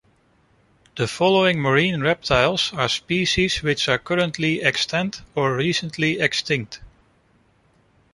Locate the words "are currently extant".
3.87-5.21